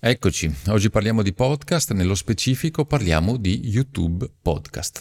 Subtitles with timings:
[0.00, 5.00] Eccoci, oggi parliamo di podcast, nello specifico parliamo di YouTube Podcast.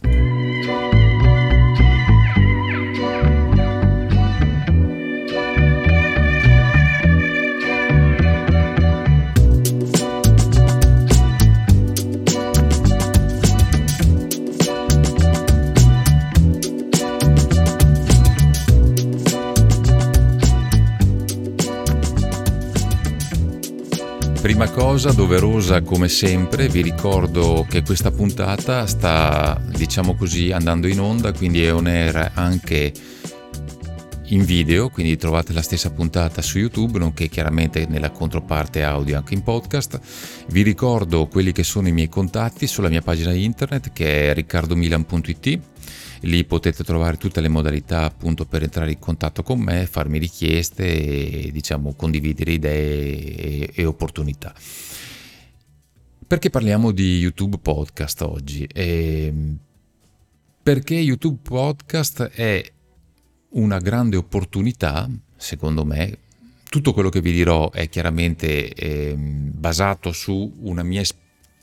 [24.97, 31.31] Cosa doverosa come sempre, vi ricordo che questa puntata sta, diciamo così, andando in onda,
[31.33, 32.91] quindi è on air anche
[34.29, 39.35] in video, quindi trovate la stessa puntata su YouTube, nonché chiaramente nella controparte audio anche
[39.35, 39.99] in podcast.
[40.47, 45.59] Vi ricordo quelli che sono i miei contatti sulla mia pagina internet che è riccardomilan.it
[46.21, 50.85] Lì potete trovare tutte le modalità appunto per entrare in contatto con me, farmi richieste
[50.85, 54.53] e diciamo condividere idee e, e opportunità.
[56.27, 58.65] Perché parliamo di YouTube Podcast oggi?
[58.65, 59.33] Eh,
[60.61, 62.61] perché YouTube Podcast è
[63.49, 66.17] una grande opportunità, secondo me.
[66.69, 71.03] Tutto quello che vi dirò è chiaramente eh, basato su una mia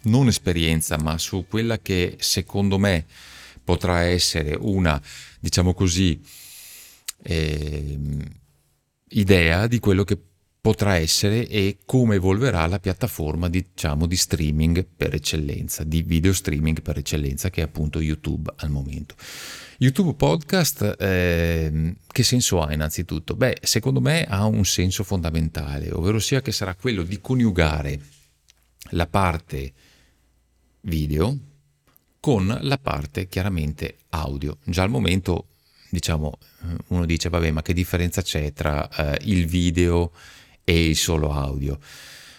[0.04, 3.04] non esperienza, ma su quella che secondo me
[3.64, 5.00] potrà essere una,
[5.40, 6.20] diciamo così,
[7.22, 7.98] eh,
[9.08, 10.18] idea di quello che
[10.64, 16.80] potrà essere e come evolverà la piattaforma diciamo di streaming per eccellenza, di video streaming
[16.80, 19.14] per eccellenza che è appunto YouTube al momento.
[19.76, 23.34] YouTube Podcast eh, che senso ha innanzitutto?
[23.34, 28.00] Beh, secondo me ha un senso fondamentale, ovvero sia che sarà quello di coniugare
[28.92, 29.72] la parte
[30.80, 31.38] video
[32.24, 34.56] con la parte chiaramente audio.
[34.64, 35.48] Già al momento,
[35.90, 36.38] diciamo,
[36.86, 40.10] uno dice, vabbè, ma che differenza c'è tra eh, il video
[40.64, 41.78] e il solo audio?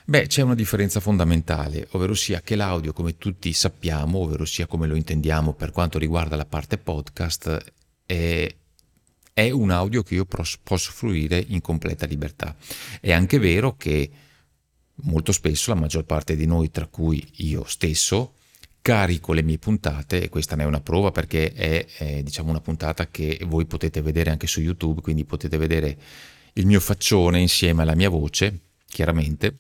[0.06, 4.88] Beh, c'è una differenza fondamentale, ovvero sia che l'audio, come tutti sappiamo, ovvero sia come
[4.88, 7.74] lo intendiamo per quanto riguarda la parte podcast,
[8.08, 8.56] è,
[9.34, 12.56] è un audio che io posso fruire in completa libertà.
[13.00, 14.10] È anche vero che
[15.04, 18.34] molto spesso la maggior parte di noi, tra cui io stesso,
[18.86, 22.62] carico le mie puntate e questa ne è una prova perché è, è diciamo una
[22.62, 25.98] puntata che voi potete vedere anche su YouTube, quindi potete vedere
[26.54, 29.58] il mio faccione insieme alla mia voce, chiaramente,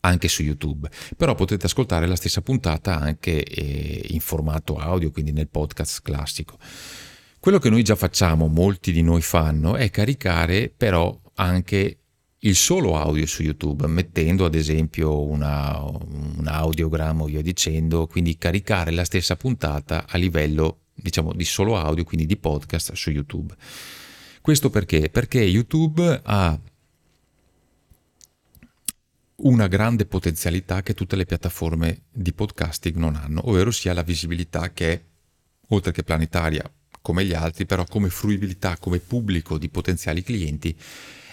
[0.00, 0.88] anche su YouTube.
[1.18, 6.56] Però potete ascoltare la stessa puntata anche eh, in formato audio, quindi nel podcast classico.
[7.38, 11.98] Quello che noi già facciamo, molti di noi fanno, è caricare però anche
[12.40, 18.38] il solo audio su YouTube, mettendo ad esempio una, un audiogramma o via dicendo, quindi
[18.38, 23.54] caricare la stessa puntata a livello diciamo di solo audio, quindi di podcast su YouTube.
[24.40, 25.08] Questo perché?
[25.10, 26.58] Perché YouTube ha
[29.36, 34.72] una grande potenzialità che tutte le piattaforme di podcasting non hanno, ovvero sia la visibilità
[34.72, 35.02] che è,
[35.68, 36.70] oltre che planetaria
[37.00, 40.76] come gli altri, però come fruibilità, come pubblico di potenziali clienti,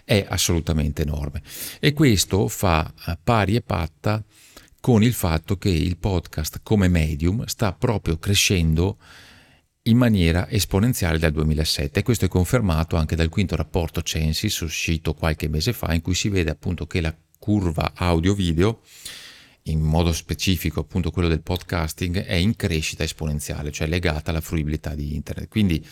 [0.06, 1.42] è assolutamente enorme.
[1.80, 4.24] E questo fa eh, pari e patta
[4.80, 8.98] con il fatto che il podcast come medium sta proprio crescendo
[9.88, 15.14] in maniera esponenziale dal 2007 e questo è confermato anche dal quinto rapporto Censis uscito
[15.14, 18.82] qualche mese fa in cui si vede appunto che la curva audio-video
[19.64, 24.94] in modo specifico appunto quello del podcasting è in crescita esponenziale, cioè legata alla fruibilità
[24.94, 25.48] di internet.
[25.48, 25.84] Quindi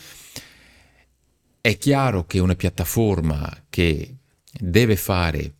[1.66, 4.16] è chiaro che una piattaforma che
[4.52, 5.54] deve fare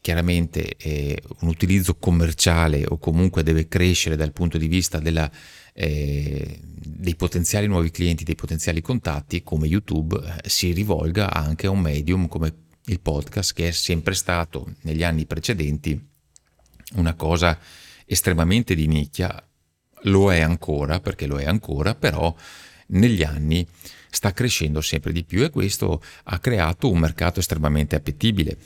[0.00, 5.30] chiaramente eh, un utilizzo commerciale o comunque deve crescere dal punto di vista della,
[5.74, 11.70] eh, dei potenziali nuovi clienti, dei potenziali contatti, come YouTube, eh, si rivolga anche a
[11.70, 12.54] un medium come
[12.86, 16.02] il podcast, che è sempre stato negli anni precedenti
[16.94, 17.58] una cosa
[18.06, 19.46] estremamente di nicchia,
[20.04, 22.34] lo è ancora, perché lo è ancora, però
[22.88, 23.66] negli anni
[24.10, 28.56] sta crescendo sempre di più e questo ha creato un mercato estremamente appetibile.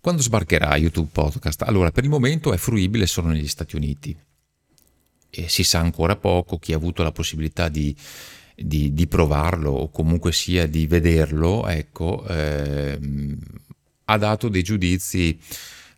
[0.00, 1.62] Quando sbarcherà YouTube Podcast?
[1.62, 4.16] Allora, per il momento è fruibile solo negli Stati Uniti.
[5.32, 7.94] E si sa ancora poco, chi ha avuto la possibilità di,
[8.56, 12.98] di, di provarlo o comunque sia di vederlo, ecco, eh,
[14.06, 15.38] ha dato dei giudizi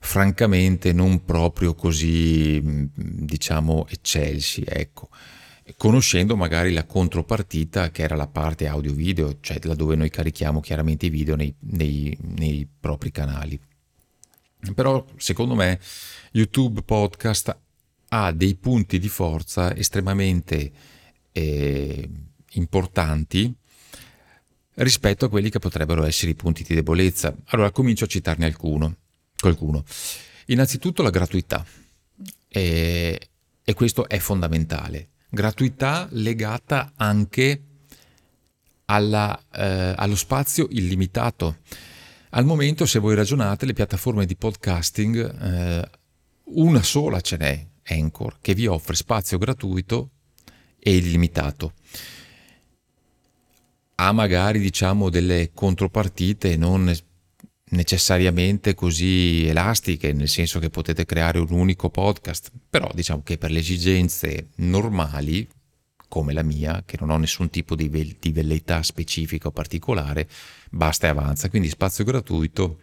[0.01, 2.61] francamente non proprio così,
[2.93, 5.09] diciamo, eccelsi, ecco
[5.77, 11.07] conoscendo magari la contropartita che era la parte audio-video, cioè là dove noi carichiamo chiaramente
[11.07, 13.61] i video nei, nei, nei propri canali.
[14.75, 15.81] Però secondo me
[16.33, 17.57] YouTube Podcast
[18.09, 20.71] ha dei punti di forza estremamente
[21.33, 22.09] eh,
[22.53, 23.53] importanti
[24.75, 27.35] rispetto a quelli che potrebbero essere i punti di debolezza.
[27.47, 28.97] Allora comincio a citarne alcuno.
[29.39, 29.85] qualcuno.
[30.47, 31.65] Innanzitutto la gratuità
[32.49, 33.29] e,
[33.65, 35.09] e questo è fondamentale.
[35.35, 37.63] Gratuità legata anche
[38.85, 41.61] alla, eh, allo spazio illimitato.
[42.33, 45.91] Al momento, se voi ragionate, le piattaforme di podcasting, eh,
[46.55, 50.11] una sola ce n'è, Anchor, che vi offre spazio gratuito
[50.79, 51.73] e illimitato.
[53.95, 56.95] Ha magari, diciamo, delle contropartite non
[57.73, 63.51] necessariamente così elastiche, nel senso che potete creare un unico podcast, però diciamo che per
[63.51, 65.49] le esigenze normali,
[66.09, 70.29] come la mia, che non ho nessun tipo di, ve- di velleità specifica o particolare,
[70.71, 71.49] basta e avanza.
[71.49, 72.83] Quindi spazio gratuito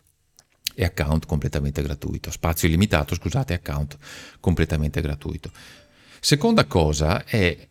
[0.73, 2.31] e account completamente gratuito.
[2.31, 3.97] Spazio illimitato, scusate, account
[4.39, 5.51] completamente gratuito.
[6.19, 7.67] Seconda cosa è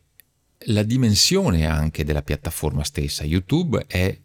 [0.67, 3.25] la dimensione anche della piattaforma stessa.
[3.25, 4.17] YouTube è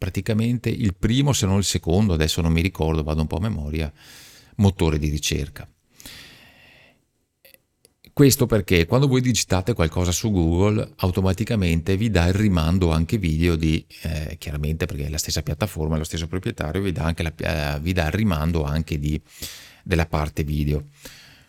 [0.00, 3.40] praticamente il primo, se non il secondo, adesso non mi ricordo, vado un po' a
[3.40, 3.92] memoria,
[4.56, 5.68] motore di ricerca.
[8.10, 13.56] Questo perché quando voi digitate qualcosa su Google automaticamente vi dà il rimando anche video
[13.56, 17.34] di, eh, chiaramente perché è la stessa piattaforma, lo stesso proprietario, vi dà, anche la,
[17.76, 19.20] eh, vi dà il rimando anche di,
[19.84, 20.86] della parte video.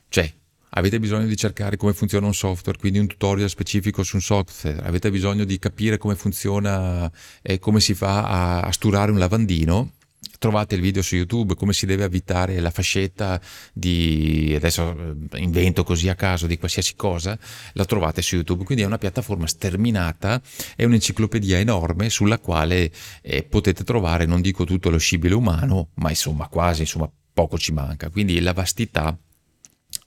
[0.09, 0.30] Cioè
[0.71, 4.81] avete bisogno di cercare come funziona un software, quindi un tutorial specifico su un software,
[4.83, 9.94] avete bisogno di capire come funziona e come si fa a, a sturare un lavandino,
[10.38, 13.39] trovate il video su YouTube, come si deve avvitare la fascetta
[13.73, 17.38] di, adesso eh, invento così a caso, di qualsiasi cosa,
[17.73, 18.63] la trovate su YouTube.
[18.63, 20.41] Quindi è una piattaforma sterminata,
[20.75, 22.91] è un'enciclopedia enorme sulla quale
[23.21, 27.71] eh, potete trovare, non dico tutto lo scibile umano, ma insomma quasi, insomma poco ci
[27.71, 28.09] manca.
[28.09, 29.15] Quindi la vastità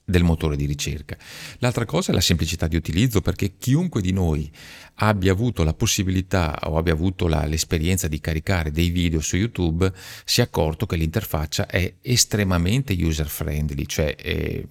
[0.05, 1.17] del motore di ricerca.
[1.59, 4.51] L'altra cosa è la semplicità di utilizzo perché chiunque di noi
[4.97, 9.91] abbia avuto la possibilità o abbia avuto la, l'esperienza di caricare dei video su YouTube
[10.25, 14.63] si è accorto che l'interfaccia è estremamente user friendly, cioè è,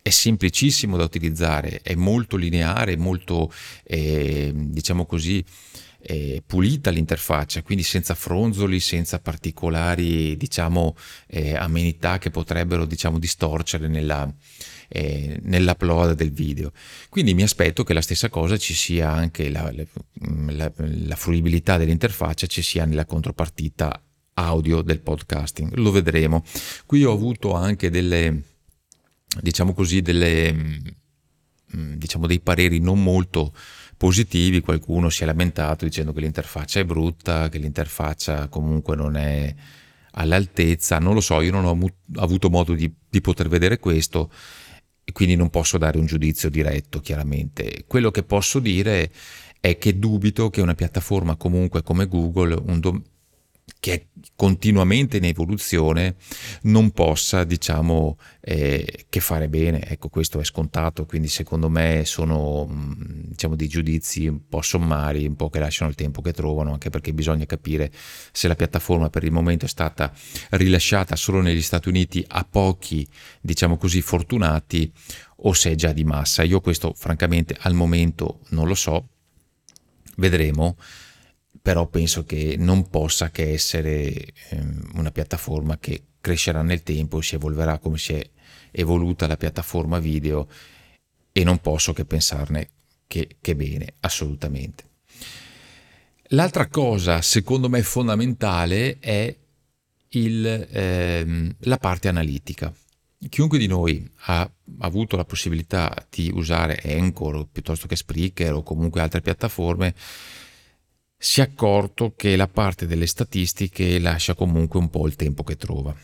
[0.00, 3.52] è semplicissimo da utilizzare, è molto lineare, molto
[3.84, 5.44] eh, diciamo così
[6.04, 10.96] eh, pulita l'interfaccia, quindi senza fronzoli, senza particolari diciamo,
[11.26, 14.30] eh, amenità che potrebbero diciamo, distorcere nella,
[14.88, 16.72] eh, nell'upload del video.
[17.08, 19.72] Quindi mi aspetto che la stessa cosa ci sia anche la,
[20.48, 24.02] la, la fruibilità dell'interfaccia ci sia nella contropartita
[24.34, 25.76] audio del podcasting.
[25.76, 26.44] Lo vedremo.
[26.86, 28.42] Qui ho avuto anche delle,
[29.40, 33.54] diciamo così, delle, mm, diciamo dei pareri non molto
[34.02, 39.54] positivi, qualcuno si è lamentato dicendo che l'interfaccia è brutta, che l'interfaccia comunque non è
[40.14, 41.78] all'altezza, non lo so, io non ho
[42.16, 44.28] avuto modo di, di poter vedere questo
[45.04, 47.84] e quindi non posso dare un giudizio diretto, chiaramente.
[47.86, 49.08] Quello che posso dire
[49.60, 53.02] è che dubito che una piattaforma comunque come Google, un, do-
[53.82, 54.06] che è
[54.36, 56.14] continuamente in evoluzione
[56.62, 59.84] non possa diciamo eh, che fare bene.
[59.84, 65.26] Ecco questo è scontato quindi secondo me sono mm, diciamo dei giudizi un po' sommari
[65.26, 67.90] un po' che lasciano il tempo che trovano anche perché bisogna capire
[68.30, 70.12] se la piattaforma per il momento è stata
[70.50, 73.04] rilasciata solo negli Stati Uniti a pochi
[73.40, 74.92] diciamo così fortunati
[75.38, 76.44] o se è già di massa.
[76.44, 79.08] Io questo francamente al momento non lo so.
[80.18, 80.76] Vedremo
[81.62, 84.12] però penso che non possa che essere
[84.50, 88.30] ehm, una piattaforma che crescerà nel tempo si evolverà come si è
[88.72, 90.48] evoluta la piattaforma video
[91.30, 92.68] e non posso che pensarne
[93.06, 94.90] che, che bene, assolutamente.
[96.28, 99.36] L'altra cosa, secondo me, fondamentale è
[100.08, 102.72] il, ehm, la parte analitica.
[103.28, 109.00] Chiunque di noi ha avuto la possibilità di usare Anchor piuttosto che Spreaker o comunque
[109.00, 109.94] altre piattaforme
[111.24, 115.56] si è accorto che la parte delle statistiche lascia comunque un po' il tempo che
[115.56, 115.94] trova,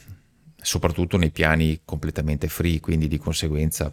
[0.62, 3.92] soprattutto nei piani completamente free, quindi di conseguenza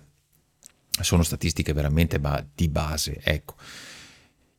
[1.02, 2.22] sono statistiche veramente
[2.54, 3.20] di base.
[3.24, 3.56] Ecco.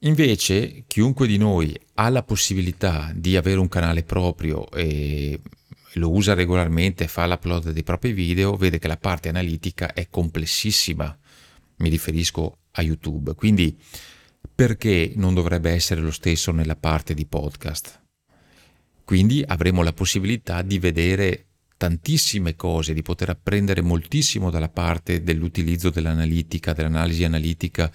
[0.00, 5.40] Invece, chiunque di noi ha la possibilità di avere un canale proprio e
[5.92, 11.16] lo usa regolarmente, fa l'upload dei propri video, vede che la parte analitica è complessissima.
[11.76, 13.35] Mi riferisco a YouTube.
[13.35, 13.78] Quindi
[14.53, 18.03] perché non dovrebbe essere lo stesso nella parte di podcast?
[19.05, 25.91] Quindi avremo la possibilità di vedere tantissime cose, di poter apprendere moltissimo dalla parte dell'utilizzo
[25.91, 27.91] dell'analitica, dell'analisi analitica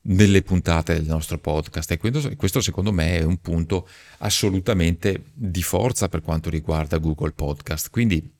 [0.00, 5.62] nelle puntate del nostro podcast e questo, questo secondo me è un punto assolutamente di
[5.62, 7.90] forza per quanto riguarda Google Podcast.
[7.90, 8.30] Quindi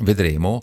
[0.00, 0.62] vedremo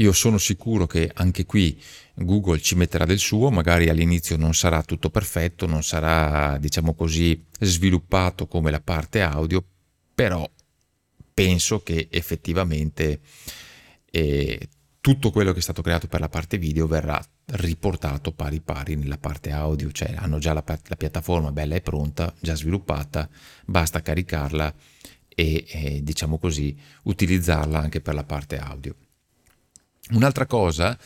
[0.00, 1.80] io sono sicuro che anche qui
[2.14, 7.44] Google ci metterà del suo, magari all'inizio non sarà tutto perfetto, non sarà, diciamo così,
[7.60, 9.62] sviluppato come la parte audio,
[10.14, 10.48] però
[11.34, 13.20] penso che effettivamente
[14.10, 14.68] eh,
[15.00, 19.18] tutto quello che è stato creato per la parte video verrà riportato pari pari nella
[19.18, 23.28] parte audio, cioè hanno già la, la piattaforma bella e pronta, già sviluppata,
[23.66, 24.74] basta caricarla
[25.28, 28.94] e eh, diciamo così utilizzarla anche per la parte audio.
[30.12, 30.98] Un'altra cosa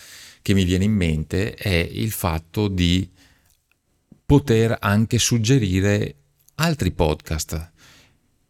[0.42, 3.10] che mi viene in mente è il fatto di
[4.26, 6.16] poter anche suggerire
[6.56, 7.72] altri podcast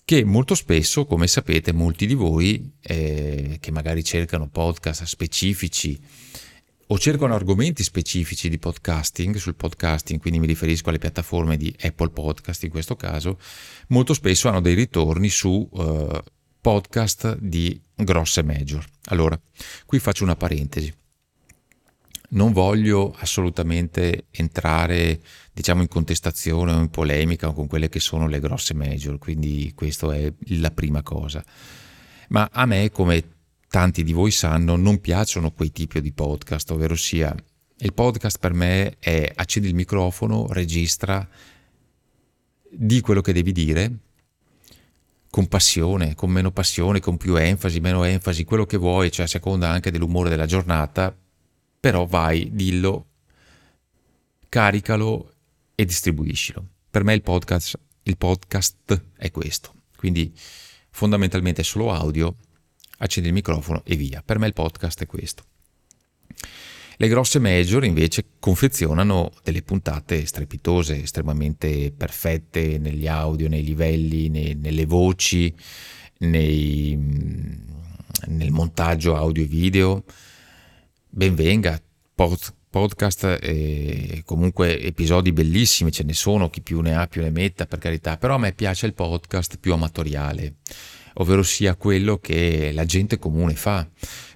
[0.04, 5.98] che molto spesso, come sapete, molti di voi eh, che magari cercano podcast specifici
[6.88, 12.10] o cercano argomenti specifici di podcasting sul podcasting, quindi mi riferisco alle piattaforme di Apple
[12.10, 13.38] Podcast in questo caso,
[13.88, 16.18] molto spesso hanno dei ritorni su uh,
[16.64, 18.82] podcast di grosse major.
[19.08, 19.38] Allora,
[19.84, 20.90] qui faccio una parentesi.
[22.30, 25.20] Non voglio assolutamente entrare,
[25.52, 30.14] diciamo, in contestazione o in polemica con quelle che sono le grosse major, quindi questa
[30.14, 31.44] è la prima cosa.
[32.28, 33.22] Ma a me, come
[33.68, 37.34] tanti di voi sanno, non piacciono quei tipi di podcast, ovvero sia
[37.76, 41.28] il podcast per me è accedi il microfono, registra,
[42.70, 43.98] di quello che devi dire,
[45.34, 49.28] con passione, con meno passione, con più enfasi, meno enfasi, quello che vuoi, cioè a
[49.28, 51.12] seconda anche dell'umore della giornata,
[51.80, 53.06] però vai, dillo,
[54.48, 55.32] caricalo
[55.74, 56.64] e distribuiscilo.
[56.88, 60.32] Per me il podcast, il podcast è questo, quindi
[60.90, 62.36] fondamentalmente è solo audio
[62.98, 64.22] accendi il microfono e via.
[64.24, 65.42] Per me il podcast è questo.
[66.96, 74.54] Le grosse major invece confezionano delle puntate strepitose, estremamente perfette negli audio, nei livelli, nei,
[74.54, 75.52] nelle voci,
[76.18, 76.96] nei,
[78.26, 80.04] nel montaggio audio e video.
[81.08, 81.80] Benvenga,
[82.14, 82.38] pod,
[82.70, 87.66] podcast e comunque episodi bellissimi, ce ne sono, chi più ne ha più ne metta
[87.66, 90.54] per carità, però a me piace il podcast più amatoriale
[91.14, 93.86] ovvero sia quello che la gente comune fa.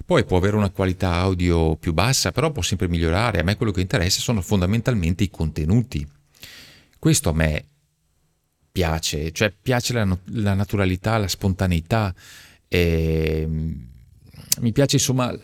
[0.05, 3.39] Poi può avere una qualità audio più bassa, però può sempre migliorare.
[3.39, 6.07] A me quello che interessa sono fondamentalmente i contenuti.
[6.97, 7.65] Questo a me
[8.71, 12.13] piace, cioè piace la, la naturalità, la spontaneità.
[12.67, 13.47] E,
[14.59, 15.37] mi piace insomma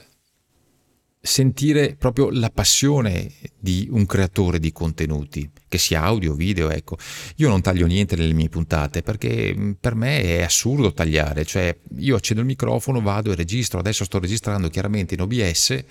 [1.26, 6.98] sentire proprio la passione di un creatore di contenuti, che sia audio, video, ecco.
[7.38, 11.76] Io non taglio niente nelle mie puntate perché mm, per me è assurdo tagliare, cioè
[11.98, 15.84] io accendo il microfono, vado e registro, adesso sto registrando chiaramente in OBS,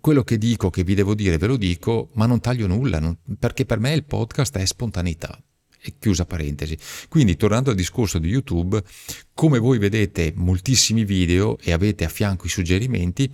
[0.00, 3.16] quello che dico, che vi devo dire, ve lo dico, ma non taglio nulla, non,
[3.38, 5.40] perché per me il podcast è spontaneità.
[5.86, 6.76] E chiusa parentesi.
[7.08, 8.82] Quindi tornando al discorso di YouTube,
[9.34, 13.30] come voi vedete moltissimi video e avete a fianco i suggerimenti,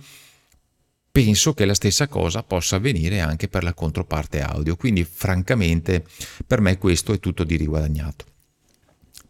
[1.11, 6.05] penso che la stessa cosa possa avvenire anche per la controparte audio, quindi francamente
[6.47, 8.25] per me questo è tutto di riguadagnato.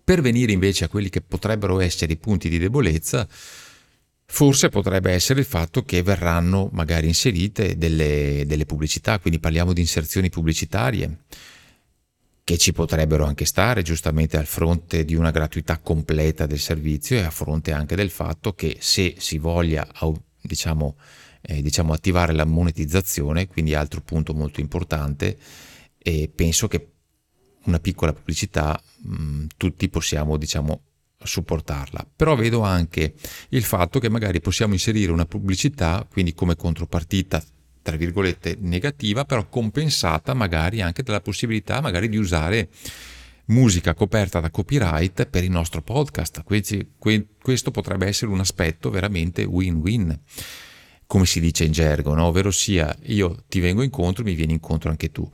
[0.04, 3.28] Per venire invece a quelli che potrebbero essere i punti di debolezza,
[4.26, 9.82] forse potrebbe essere il fatto che verranno magari inserite delle, delle pubblicità, quindi parliamo di
[9.82, 11.18] inserzioni pubblicitarie
[12.44, 17.22] che ci potrebbero anche stare giustamente al fronte di una gratuità completa del servizio e
[17.22, 19.88] a fronte anche del fatto che se si voglia
[20.42, 20.98] diciamo
[21.42, 25.38] eh, diciamo, attivare la monetizzazione, quindi altro punto molto importante
[25.98, 26.88] e penso che
[27.64, 30.84] una piccola pubblicità mh, tutti possiamo diciamo
[31.24, 32.08] supportarla.
[32.16, 33.14] Però vedo anche
[33.50, 37.44] il fatto che magari possiamo inserire una pubblicità quindi come contropartita
[37.84, 42.70] tra virgolette negativa però compensata magari anche dalla possibilità magari di usare
[43.46, 46.44] musica coperta da copyright per il nostro podcast.
[46.44, 50.20] Questo potrebbe essere un aspetto veramente win-win
[51.12, 52.28] come si dice in gergo, no?
[52.28, 55.30] ovvero sia io ti vengo incontro, mi vieni incontro anche tu.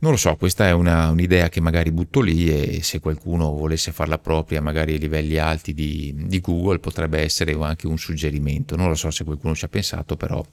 [0.00, 3.92] Non lo so, questa è una, un'idea che magari butto lì e se qualcuno volesse
[3.92, 8.76] farla propria, magari ai livelli alti di, di Google, potrebbe essere anche un suggerimento.
[8.76, 10.44] Non lo so se qualcuno ci ha pensato, però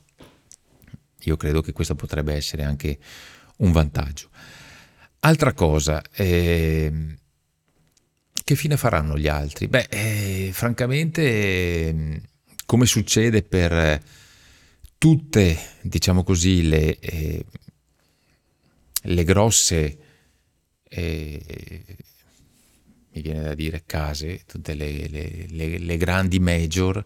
[1.24, 2.98] io credo che questo potrebbe essere anche
[3.58, 4.30] un vantaggio.
[5.20, 7.18] Altra cosa, eh,
[8.46, 9.68] che fine faranno gli altri?
[9.68, 12.22] Beh, eh, francamente,
[12.66, 14.22] come succede per
[15.04, 17.46] tutte, diciamo così, le, eh,
[19.02, 19.98] le grosse,
[20.88, 21.86] eh,
[23.12, 27.04] mi viene da dire case, tutte le, le, le grandi major,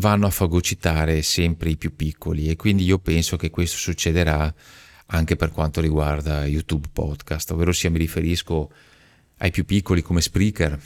[0.00, 2.48] vanno a fagocitare sempre i più piccoli.
[2.50, 4.52] E quindi io penso che questo succederà
[5.06, 8.68] anche per quanto riguarda YouTube Podcast, ovvero sia mi riferisco
[9.36, 10.76] ai più piccoli come Spreaker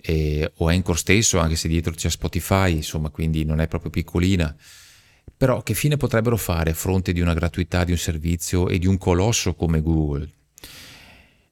[0.00, 4.56] eh, o Anchor stesso, anche se dietro c'è Spotify, insomma, quindi non è proprio piccolina
[5.36, 8.86] però che fine potrebbero fare a fronte di una gratuità di un servizio e di
[8.86, 10.28] un colosso come Google?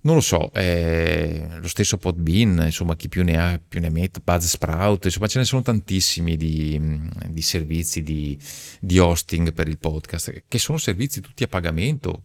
[0.07, 4.21] non lo so, eh, lo stesso Podbean, insomma, chi più ne ha più ne mette,
[4.23, 6.81] Buzzsprout, insomma, ce ne sono tantissimi di,
[7.29, 8.39] di servizi di,
[8.81, 12.23] di, hosting per il podcast, che sono servizi tutti a pagamento.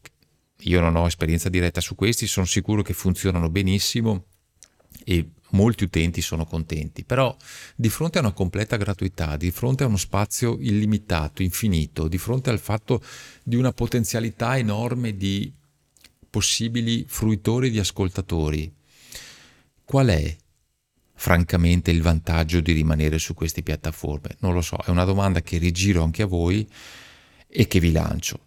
[0.66, 4.26] Io non ho esperienza diretta su questi, sono sicuro che funzionano benissimo
[5.04, 7.36] e molti utenti sono contenti, però
[7.76, 12.50] di fronte a una completa gratuità, di fronte a uno spazio illimitato, infinito, di fronte
[12.50, 13.02] al fatto
[13.44, 15.52] di una potenzialità enorme di
[16.30, 18.74] possibili fruitori di ascoltatori,
[19.84, 20.36] qual è
[21.14, 24.38] francamente il vantaggio di rimanere su queste piattaforme?
[24.40, 26.68] Non lo so, è una domanda che rigiro anche a voi
[27.48, 28.46] e che vi lancio.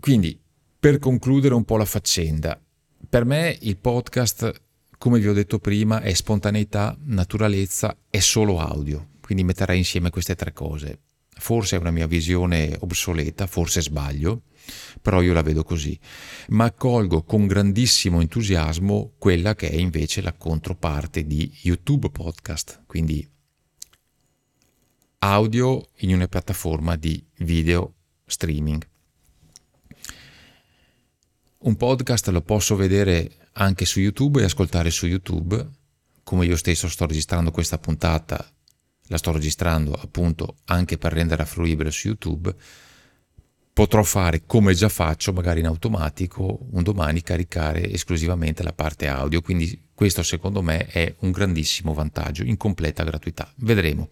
[0.00, 0.38] Quindi,
[0.80, 2.60] per concludere un po' la faccenda,
[3.08, 4.52] per me il podcast,
[4.98, 9.10] come vi ho detto prima, è spontaneità, naturalezza, è solo audio.
[9.20, 11.00] Quindi metterei insieme queste tre cose.
[11.38, 14.42] Forse è una mia visione obsoleta, forse sbaglio,
[15.00, 15.98] però io la vedo così.
[16.48, 23.26] Ma accolgo con grandissimo entusiasmo quella che è invece la controparte di YouTube Podcast, quindi
[25.20, 27.94] audio in una piattaforma di video
[28.26, 28.86] streaming.
[31.60, 35.66] Un podcast lo posso vedere anche su YouTube e ascoltare su YouTube,
[36.22, 38.50] come io stesso sto registrando questa puntata,
[39.08, 42.54] la sto registrando appunto anche per renderla fruibile su YouTube
[43.78, 49.40] potrò fare come già faccio, magari in automatico, un domani caricare esclusivamente la parte audio.
[49.40, 53.48] Quindi questo secondo me è un grandissimo vantaggio in completa gratuità.
[53.58, 54.08] Vedremo.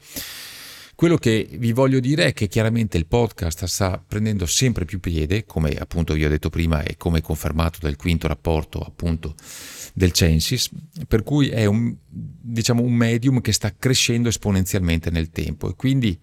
[0.96, 5.44] Quello che vi voglio dire è che chiaramente il podcast sta prendendo sempre più piede,
[5.44, 9.34] come appunto vi ho detto prima e come confermato dal quinto rapporto appunto
[9.92, 10.70] del Censis,
[11.06, 16.18] per cui è un, diciamo, un medium che sta crescendo esponenzialmente nel tempo e quindi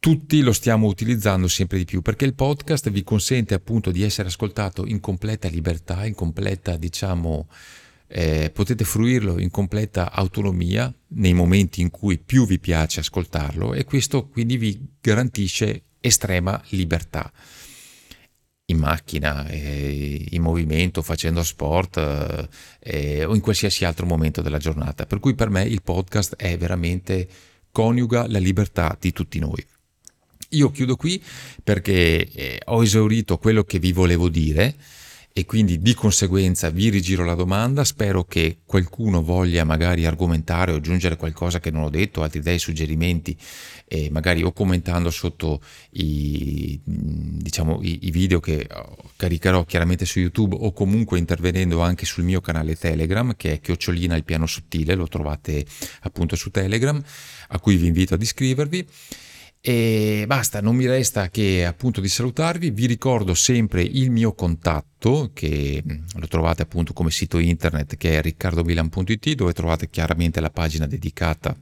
[0.00, 4.26] tutti lo stiamo utilizzando sempre di più perché il podcast vi consente appunto di essere
[4.26, 7.46] ascoltato in completa libertà, in completa diciamo
[8.16, 13.84] eh, potete fruirlo in completa autonomia nei momenti in cui più vi piace ascoltarlo e
[13.84, 17.32] questo quindi vi garantisce estrema libertà
[18.66, 22.48] in macchina, eh, in movimento, facendo sport
[22.78, 25.06] eh, o in qualsiasi altro momento della giornata.
[25.06, 27.28] Per cui per me il podcast è veramente
[27.72, 29.62] coniuga la libertà di tutti noi.
[30.50, 31.22] Io chiudo qui
[31.62, 34.76] perché eh, ho esaurito quello che vi volevo dire
[35.36, 40.76] e quindi di conseguenza vi rigiro la domanda, spero che qualcuno voglia magari argomentare o
[40.76, 43.36] aggiungere qualcosa che non ho detto, altre idee, suggerimenti,
[43.88, 45.60] eh, magari o commentando sotto
[45.94, 48.68] i, diciamo, i, i, video che
[49.16, 54.14] caricherò chiaramente su YouTube o comunque intervenendo anche sul mio canale Telegram che è Chiocciolina
[54.14, 55.66] il piano sottile, lo trovate
[56.02, 57.02] appunto su Telegram,
[57.48, 58.86] a cui vi invito ad iscrivervi.
[59.66, 62.70] E basta, non mi resta che appunto di salutarvi.
[62.70, 65.82] Vi ricordo sempre il mio contatto, che
[66.16, 71.56] lo trovate appunto come sito internet, che è riccardobilan.it, dove trovate chiaramente la pagina dedicata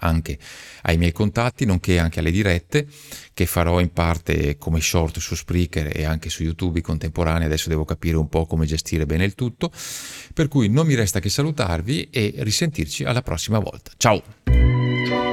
[0.00, 0.38] anche
[0.82, 2.86] ai miei contatti, nonché anche alle dirette
[3.32, 7.46] che farò in parte come short su Spreaker e anche su YouTube contemporanei.
[7.46, 9.72] Adesso devo capire un po' come gestire bene il tutto.
[10.34, 13.92] Per cui non mi resta che salutarvi e risentirci alla prossima volta.
[13.96, 15.27] Ciao!